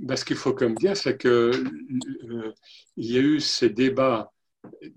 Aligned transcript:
Ben, 0.00 0.16
ce 0.16 0.24
qu'il 0.24 0.36
faut 0.36 0.52
comme 0.52 0.74
dire, 0.74 0.96
c'est 0.96 1.18
qu'il 1.18 1.30
euh, 1.30 2.52
y 2.96 3.16
a 3.16 3.20
eu 3.20 3.40
ces 3.40 3.70
débats 3.70 4.32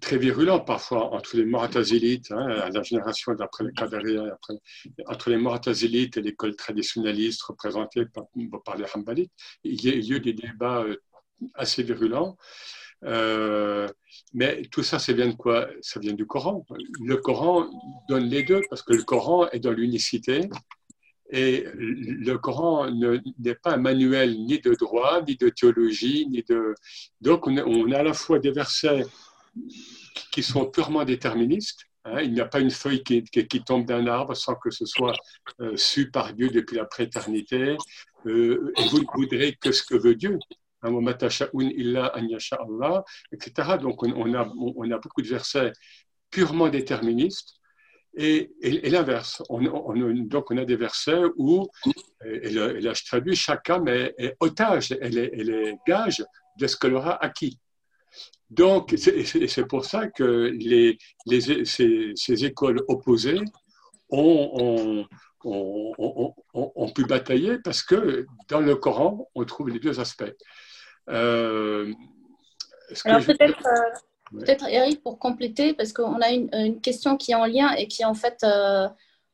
très 0.00 0.18
virulents 0.18 0.60
parfois 0.60 1.12
entre 1.12 1.36
les 1.36 1.44
Mu'tazilites, 1.44 2.30
hein, 2.32 2.68
la 2.72 2.82
génération 2.82 3.34
d'après 3.34 3.64
les 3.64 3.72
Qadariens, 3.72 4.36
entre 5.06 5.30
les 5.30 5.36
Mu'tazilites 5.36 6.16
et 6.16 6.22
l'école 6.22 6.56
traditionnaliste 6.56 7.42
représentée 7.42 8.06
par, 8.06 8.24
par 8.64 8.76
les 8.76 8.86
Hanbalites. 8.94 9.32
Il 9.64 9.82
y, 9.84 10.12
a, 10.12 10.16
eu 10.16 10.20
des 10.20 10.32
débats 10.32 10.82
euh, 10.82 10.96
assez 11.54 11.82
virulents. 11.82 12.36
Euh, 13.04 13.88
mais 14.32 14.62
tout 14.70 14.82
ça, 14.82 14.98
ça 14.98 15.12
vient 15.12 15.28
de 15.28 15.34
quoi? 15.34 15.68
Ça 15.80 15.98
vient 15.98 16.12
du 16.12 16.26
Coran. 16.26 16.64
Le 17.04 17.16
Coran 17.16 17.68
donne 18.08 18.24
les 18.24 18.44
deux 18.44 18.60
parce 18.70 18.82
que 18.82 18.92
le 18.92 19.02
Coran 19.02 19.48
est 19.50 19.58
dans 19.58 19.72
l'unicité 19.72 20.48
et 21.32 21.66
le 21.74 22.36
Coran 22.36 22.90
n'est 23.38 23.54
pas 23.54 23.72
un 23.72 23.78
manuel 23.78 24.36
ni 24.44 24.60
de 24.60 24.74
droit, 24.74 25.22
ni 25.22 25.34
de 25.36 25.48
théologie, 25.48 26.26
ni 26.28 26.42
de. 26.42 26.74
Donc, 27.22 27.46
on 27.46 27.92
a, 27.92 27.98
à 27.98 28.02
la 28.02 28.12
fois 28.12 28.38
des 28.38 28.50
versets 28.50 29.06
qui 30.30 30.42
sont 30.42 30.66
purement 30.66 31.04
déterministes. 31.04 31.86
Hein. 32.04 32.20
il 32.20 32.34
n'y 32.34 32.40
a 32.40 32.46
pas 32.46 32.60
une 32.60 32.70
feuille 32.70 33.02
qui, 33.02 33.64
tombe 33.64 33.86
d'un 33.86 34.06
arbre 34.08 34.34
sans 34.34 34.56
que 34.56 34.70
ce 34.70 34.84
soit 34.84 35.14
euh, 35.60 35.76
su 35.76 36.10
par 36.10 36.34
Dieu 36.34 36.50
depuis 36.50 36.76
la 36.76 36.84
préternité. 36.84 37.76
Euh, 38.26 38.72
vous 38.90 38.98
ne 38.98 39.06
voudrez 39.14 39.54
que 39.54 39.72
ce 39.72 39.82
que 39.84 39.94
veut 39.94 40.14
Dieu. 40.14 40.38
Hein, 40.82 40.92
etc. 43.32 43.78
Donc, 43.80 44.02
on, 44.02 44.34
a, 44.34 44.52
on 44.76 44.90
a 44.90 44.98
beaucoup 44.98 45.22
de 45.22 45.28
versets 45.28 45.72
purement 46.30 46.68
déterministes 46.68 47.61
et, 48.14 48.50
l'inverse. 48.90 49.42
On, 49.48 49.60
donc, 49.60 50.50
on 50.50 50.56
a 50.56 50.64
des 50.64 50.76
versets 50.76 51.22
où, 51.36 51.66
et, 52.24 52.50
là, 52.50 52.92
je 52.92 53.04
traduis, 53.04 53.36
chacun 53.36 53.84
est, 53.86 54.14
est 54.18 54.36
otage, 54.40 54.92
elle 55.00 55.18
est, 55.18 55.30
elle 55.34 55.50
est, 55.50 55.76
gage 55.86 56.24
de 56.58 56.66
ce 56.66 56.76
qu'elle 56.76 56.94
aura 56.94 57.22
acquis. 57.22 57.58
Donc, 58.50 58.94
c'est 58.98 59.66
pour 59.66 59.84
ça 59.86 60.08
que 60.08 60.52
les, 60.54 60.98
les, 61.26 61.64
ces, 61.64 62.44
écoles 62.44 62.82
opposées 62.88 63.40
ont, 64.10 65.06
ont, 65.44 66.34
ont, 66.52 66.92
pu 66.92 67.04
batailler 67.06 67.58
parce 67.64 67.82
que 67.82 68.26
dans 68.48 68.60
le 68.60 68.76
Coran, 68.76 69.26
on 69.34 69.44
trouve 69.44 69.70
les 69.70 69.78
deux 69.80 69.98
aspects. 70.00 70.34
Euh, 71.08 71.92
Alors, 73.04 73.24
peut-être. 73.24 73.66
Euh, 73.66 73.98
Peut-être 74.38 74.66
Eric 74.68 75.02
pour 75.02 75.18
compléter, 75.18 75.74
parce 75.74 75.92
qu'on 75.92 76.20
a 76.20 76.30
une, 76.30 76.80
question 76.80 77.16
qui 77.16 77.32
est 77.32 77.34
en 77.34 77.46
lien 77.46 77.72
et 77.72 77.86
qui 77.86 78.02
est 78.02 78.06
en 78.06 78.14
fait 78.14 78.38
euh, 78.44 78.88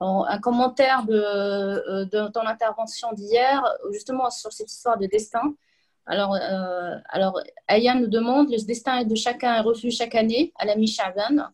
un 0.00 0.38
commentaire 0.38 1.04
de, 1.04 1.14
euh, 1.14 2.28
ton 2.30 2.46
intervention 2.46 3.12
d'hier, 3.12 3.62
justement 3.92 4.30
sur 4.30 4.52
cette 4.52 4.70
histoire 4.70 4.98
de 4.98 5.06
destin. 5.06 5.54
Alors, 6.06 6.34
euh, 6.34 6.96
alors 7.10 7.40
Aya 7.68 7.94
nous 7.94 8.08
demande, 8.08 8.50
le 8.50 8.64
destin 8.64 9.04
de 9.04 9.14
chacun 9.14 9.54
est 9.54 9.60
reçu 9.60 9.90
chaque 9.90 10.14
année 10.14 10.52
à 10.56 10.64
la 10.64 10.74
mi-Shaban. 10.74 11.50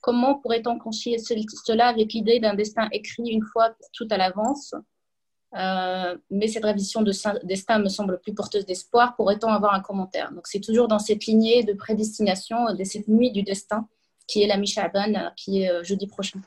Comment 0.00 0.36
pourrait-on 0.36 0.78
concilier 0.78 1.18
cela 1.18 1.88
avec 1.88 2.12
l'idée 2.12 2.38
d'un 2.40 2.54
destin 2.54 2.88
écrit 2.92 3.28
une 3.28 3.42
fois 3.42 3.74
tout 3.92 4.06
à 4.10 4.16
l'avance? 4.16 4.74
Euh, 5.56 6.16
mais 6.30 6.48
cette 6.48 6.64
révision 6.64 7.02
de 7.02 7.12
destin 7.44 7.78
me 7.78 7.88
semble 7.88 8.20
plus 8.20 8.34
porteuse 8.34 8.66
d'espoir. 8.66 9.16
Pourrait-on 9.16 9.48
avoir 9.48 9.74
un 9.74 9.80
commentaire? 9.80 10.30
Donc, 10.32 10.46
c'est 10.46 10.60
toujours 10.60 10.88
dans 10.88 10.98
cette 10.98 11.24
lignée 11.24 11.64
de 11.64 11.72
prédestination 11.72 12.74
de 12.74 12.84
cette 12.84 13.08
nuit 13.08 13.30
du 13.30 13.42
destin 13.42 13.88
qui 14.26 14.42
est 14.42 14.46
la 14.46 14.58
Mishaban, 14.58 15.14
euh, 15.14 15.30
qui 15.36 15.62
est 15.62 15.70
euh, 15.70 15.82
jeudi 15.82 16.06
prochain. 16.06 16.40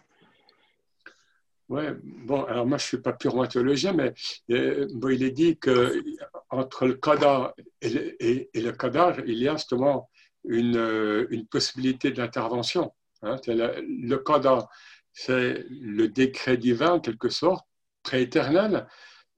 Oui, 1.70 1.84
bon, 2.26 2.44
alors 2.44 2.68
moi 2.68 2.78
je 2.78 2.84
ne 2.84 2.88
suis 2.88 2.98
pas 2.98 3.14
purement 3.14 3.46
théologien, 3.48 3.94
mais 3.94 4.14
il 4.50 5.24
est 5.24 5.32
dit 5.32 5.58
qu'entre 5.58 6.86
le 6.86 6.96
Qadar 6.96 7.54
et, 7.82 8.50
le 8.54 8.72
Qadar, 8.72 9.22
il 9.26 9.38
y 9.38 9.48
a 9.48 9.56
justement 9.56 10.10
une, 10.44 11.28
une 11.30 11.48
possibilité 11.48 12.12
d'intervention. 12.12 12.92
Hein. 13.22 13.38
Le 13.48 14.18
Qadar, 14.18 14.68
c'est 15.14 15.64
le 15.70 16.09
décret 16.09 16.58
divin 16.58 16.96
en 16.96 17.00
quelque 17.00 17.30
sorte 17.30 17.66
prééternelle, 18.03 18.88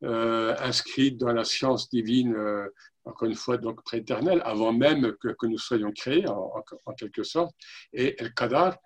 euh, 0.04 0.56
inscrite 0.60 1.18
dans 1.18 1.32
la 1.32 1.46
science 1.46 1.90
divine, 1.90 2.36
euh, 2.36 2.68
encore 3.06 3.28
une 3.28 3.36
fois, 3.36 3.58
donc 3.58 3.84
prééternelle, 3.84 4.42
avant 4.44 4.74
même 4.74 5.14
que, 5.22 5.46
nous 5.46 5.58
soyons 5.58 5.92
créés, 5.92 6.28
en, 6.28 6.94
quelque 6.98 7.24
sorte. 7.24 7.56
Et 7.94 8.22
El 8.22 8.34
Qadar, 8.34 8.78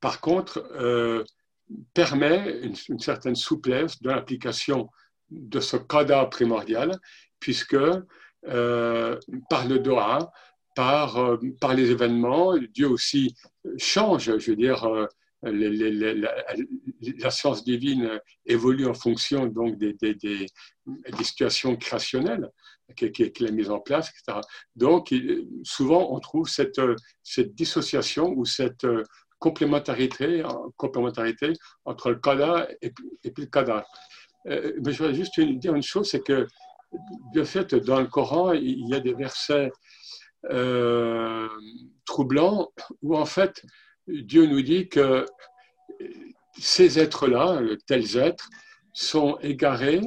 par 0.00 0.20
contre, 0.20 0.64
euh, 0.74 1.24
permet 1.94 2.60
une, 2.62 2.98
certaine 3.00 3.34
souplesse 3.34 4.00
dans 4.02 4.14
l'application 4.14 4.88
de 5.30 5.58
ce 5.58 5.76
Qadar 5.76 6.30
primordial, 6.30 6.96
puisque 7.40 7.76
par 8.44 9.66
le 9.66 9.78
Doha, 9.80 10.30
par, 10.76 11.38
par 11.60 11.74
les 11.74 11.90
événements, 11.90 12.56
Dieu 12.56 12.88
aussi 12.88 13.34
change, 13.78 14.38
je 14.38 14.50
veux 14.50 14.56
dire, 14.56 15.08
la, 15.42 17.30
science 17.30 17.64
divine 17.64 18.20
évolue 18.46 18.86
en 18.86 18.94
fonction 18.94 19.46
donc 19.46 19.78
des, 19.78 19.96
situations 21.22 21.76
créationnelles 21.76 22.50
qu'il 22.96 23.46
a 23.46 23.50
mises 23.50 23.70
en 23.70 23.80
place, 23.80 24.10
etc. 24.10 24.40
Donc, 24.76 25.12
souvent, 25.64 26.14
on 26.14 26.20
trouve 26.20 26.48
cette, 26.48 26.80
dissociation 27.54 28.32
ou 28.36 28.44
cette 28.44 28.86
complémentarité, 29.38 30.42
complémentarité 30.76 31.52
entre 31.84 32.10
le 32.10 32.16
kada 32.16 32.68
et, 32.80 32.90
puis 32.90 33.44
le 33.44 33.46
kada. 33.46 33.84
Euh, 34.48 34.72
mais 34.82 34.92
je 34.92 34.98
voudrais 34.98 35.14
juste 35.14 35.40
dire 35.40 35.74
une 35.74 35.82
chose, 35.82 36.08
c'est 36.08 36.22
que 36.22 36.46
de 37.34 37.44
fait, 37.44 37.74
dans 37.74 38.00
le 38.00 38.06
Coran, 38.06 38.52
il 38.52 38.88
y 38.88 38.94
a 38.94 39.00
des 39.00 39.12
versets 39.12 39.70
euh, 40.50 41.48
troublants 42.04 42.72
où 43.02 43.16
en 43.16 43.26
fait, 43.26 43.60
Dieu 44.06 44.46
nous 44.46 44.62
dit 44.62 44.88
que 44.88 45.26
ces 46.58 46.98
êtres-là, 46.98 47.60
tels 47.86 48.16
êtres, 48.16 48.48
sont 48.92 49.38
égarés 49.42 50.00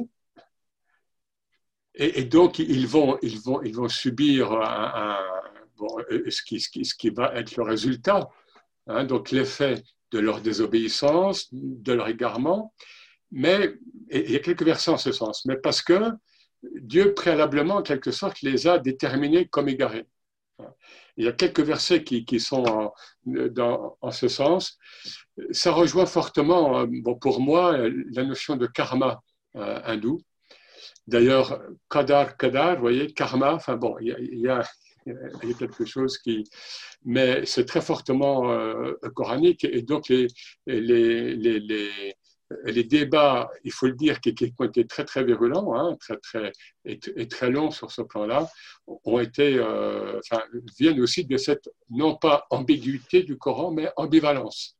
et, 1.94 2.24
donc 2.24 2.58
ils 2.58 2.86
vont, 2.86 3.18
ils 3.22 3.38
vont, 3.40 3.62
ils 3.62 3.74
vont 3.74 3.88
subir 3.88 4.50
ce, 6.28 6.42
qui, 6.42 6.60
ce, 6.60 6.94
qui, 6.94 7.10
va 7.10 7.34
être 7.34 7.56
le 7.56 7.62
résultat, 7.62 8.28
hein, 8.86 9.04
donc 9.04 9.30
l'effet 9.30 9.82
de 10.10 10.18
leur 10.18 10.40
désobéissance, 10.40 11.48
de 11.52 11.92
leur 11.92 12.08
égarement. 12.08 12.74
Mais 13.30 13.74
il 14.10 14.30
y 14.30 14.36
a 14.36 14.40
quelques 14.40 14.62
versets 14.62 14.90
en 14.90 14.96
ce 14.96 15.12
sens, 15.12 15.44
mais 15.44 15.56
parce 15.56 15.82
que 15.82 16.10
Dieu 16.62 17.14
préalablement, 17.14 17.76
en 17.76 17.82
quelque 17.82 18.10
sorte, 18.10 18.40
les 18.42 18.66
a 18.66 18.78
déterminés 18.78 19.46
comme 19.46 19.68
égarés. 19.68 20.06
Il 21.16 21.24
y 21.24 21.28
a 21.28 21.32
quelques 21.32 21.60
versets 21.60 22.02
qui, 22.04 22.40
sont 22.40 22.64
en, 22.64 22.94
dans, 23.24 23.96
ce 24.10 24.28
sens. 24.28 24.78
Ça 25.50 25.72
rejoint 25.72 26.06
fortement, 26.06 26.86
bon, 26.86 27.14
pour 27.16 27.40
moi, 27.40 27.76
la 28.12 28.24
notion 28.24 28.56
de 28.56 28.66
karma 28.66 29.22
euh, 29.56 29.80
hindou. 29.84 30.22
D'ailleurs, 31.06 31.60
kadar, 31.90 32.36
kadar, 32.36 32.76
vous 32.76 32.82
voyez, 32.82 33.12
karma, 33.12 33.54
enfin 33.54 33.76
bon, 33.76 33.96
il 34.00 34.08
y 34.08 34.12
a, 34.12 34.18
il 34.20 34.40
y 34.40 34.48
a 34.48 35.54
quelque 35.58 35.84
chose 35.84 36.18
qui. 36.18 36.44
Mais 37.04 37.44
c'est 37.46 37.64
très 37.64 37.80
fortement 37.80 38.50
euh, 38.52 38.92
coranique 39.14 39.64
et 39.64 39.82
donc 39.82 40.08
les, 40.08 40.28
les, 40.66 41.34
les, 41.34 41.60
les 41.60 42.14
débats, 42.84 43.50
il 43.64 43.72
faut 43.72 43.86
le 43.86 43.94
dire, 43.94 44.20
qui, 44.20 44.34
ont 44.58 44.64
été 44.64 44.86
très 44.86 45.04
très 45.04 45.24
virulents, 45.24 45.74
hein, 45.74 45.96
très 46.00 46.16
très 46.18 46.52
et, 46.84 47.28
très 47.28 47.50
longs 47.50 47.70
sur 47.70 47.90
ce 47.90 48.02
plan-là, 48.02 48.48
ont 48.86 49.18
été, 49.18 49.56
euh, 49.58 50.20
viennent 50.78 51.00
aussi 51.00 51.24
de 51.24 51.36
cette 51.36 51.68
non 51.90 52.16
pas 52.16 52.46
ambiguïté 52.50 53.22
du 53.22 53.38
Coran, 53.38 53.70
mais 53.70 53.90
ambivalence. 53.96 54.76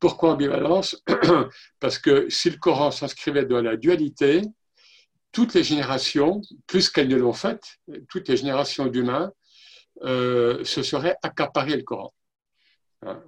Pourquoi 0.00 0.32
ambivalence 0.32 1.02
Parce 1.80 1.98
que 1.98 2.28
si 2.28 2.50
le 2.50 2.58
Coran 2.58 2.90
s'inscrivait 2.90 3.46
dans 3.46 3.62
la 3.62 3.76
dualité, 3.76 4.42
toutes 5.32 5.54
les 5.54 5.64
générations, 5.64 6.40
plus 6.66 6.90
qu'elles 6.90 7.08
ne 7.08 7.16
l'ont 7.16 7.32
fait, 7.32 7.60
toutes 8.08 8.28
les 8.28 8.36
générations 8.36 8.86
d'humains 8.86 9.32
euh, 10.02 10.64
se 10.64 10.82
seraient 10.82 11.16
accaparées 11.22 11.76
le 11.76 11.82
Coran. 11.82 12.12
Hein, 13.02 13.22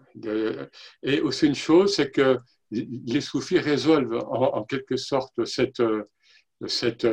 et 1.02 1.20
aussi 1.20 1.46
une 1.46 1.54
chose, 1.54 1.94
c'est 1.96 2.10
que 2.10 2.38
les 2.70 3.20
soufis 3.20 3.58
résolvent 3.58 4.24
en, 4.28 4.64
quelque 4.64 4.96
sorte 4.96 5.44
cette, 5.44 5.82
cette, 6.66 7.06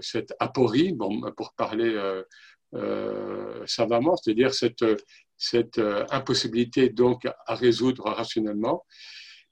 cette 0.00 0.34
aporie, 0.38 0.92
bon, 0.92 1.22
pour 1.36 1.52
parler 1.54 1.94
euh, 1.94 2.22
euh, 2.74 3.62
savamment, 3.66 4.16
c'est-à-dire 4.16 4.52
cette, 4.52 4.84
cette 5.36 5.80
impossibilité 6.10 6.88
donc 6.90 7.26
à 7.46 7.54
résoudre 7.54 8.04
rationnellement. 8.10 8.84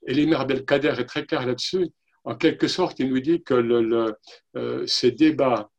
Et 0.06 0.14
l'Imam 0.14 0.40
Abdelkader 0.40 0.94
est 0.98 1.06
très 1.06 1.24
clair 1.24 1.46
là-dessus. 1.46 1.88
En 2.24 2.34
quelque 2.34 2.68
sorte, 2.68 2.98
il 2.98 3.10
nous 3.10 3.20
dit 3.20 3.42
que 3.42 3.54
euh, 4.56 4.86
ces 4.86 5.10
débats 5.10 5.70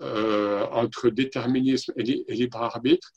entre 0.00 1.08
déterminisme 1.08 1.92
et 1.96 2.02
libre 2.02 2.58
arbitre 2.60 3.12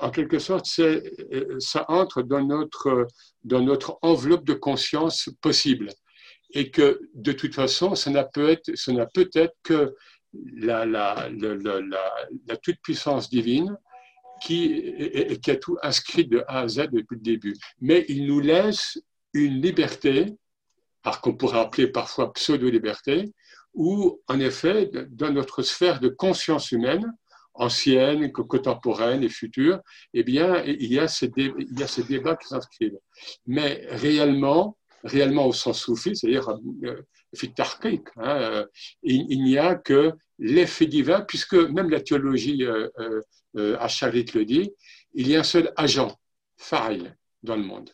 en 0.00 0.10
quelque 0.10 0.38
sorte, 0.38 0.66
ça 0.66 1.84
entre 1.88 2.22
dans 2.22 2.42
notre, 2.42 3.98
enveloppe 4.02 4.44
de 4.44 4.54
conscience 4.54 5.30
possible. 5.40 5.90
Et 6.52 6.70
que 6.70 7.00
de 7.14 7.32
toute 7.32 7.54
façon, 7.54 7.94
ça 7.94 8.10
n'a 8.10 8.24
peut-être 8.24 8.72
peut 9.12 9.50
que 9.62 9.94
la, 10.54 11.28
toute-puissance 12.62 13.28
divine 13.28 13.76
qui 14.42 14.94
a 15.46 15.56
tout 15.56 15.76
inscrit 15.82 16.26
de 16.26 16.44
A 16.48 16.60
à 16.60 16.68
Z 16.68 16.88
depuis 16.92 17.16
le 17.16 17.22
début. 17.22 17.54
Mais 17.80 18.04
il 18.08 18.26
nous 18.26 18.40
laisse 18.40 18.98
une 19.34 19.60
liberté, 19.60 20.36
qu'on 21.22 21.34
pourrait 21.34 21.60
appeler 21.60 21.86
parfois 21.88 22.32
pseudo-liberté, 22.32 23.32
où, 23.74 24.20
en 24.26 24.40
effet, 24.40 24.90
dans 25.10 25.30
notre 25.30 25.62
sphère 25.62 26.00
de 26.00 26.08
conscience 26.08 26.72
humaine, 26.72 27.12
ancienne, 27.58 28.32
contemporaine 28.32 29.22
et 29.22 29.28
future, 29.28 29.80
eh 30.14 30.22
bien, 30.22 30.62
il 30.64 30.92
y 30.92 30.98
a 30.98 31.08
ces, 31.08 31.30
il 31.36 31.78
y 31.78 31.82
a 31.82 31.86
ces 31.86 32.04
débats 32.04 32.36
qui 32.36 32.48
s'inscrivent. 32.48 32.98
Mais 33.46 33.86
réellement, 33.90 34.78
réellement 35.04 35.46
au 35.46 35.52
sens 35.52 35.80
soufi, 35.80 36.16
c'est-à-dire 36.16 36.48
euh, 36.84 37.02
hein, 38.16 38.36
euh, 38.40 38.66
il, 39.02 39.42
n'y 39.42 39.58
a 39.58 39.74
que 39.74 40.12
l'effet 40.38 40.86
divin, 40.86 41.20
puisque 41.20 41.54
même 41.54 41.90
la 41.90 42.00
théologie 42.00 42.64
euh, 42.64 42.88
euh, 42.98 43.20
le 43.54 44.44
dit, 44.44 44.70
il 45.14 45.28
y 45.28 45.36
a 45.36 45.40
un 45.40 45.44
seul 45.44 45.72
agent, 45.76 46.16
faille, 46.56 47.12
dans 47.42 47.56
le 47.56 47.62
monde. 47.62 47.90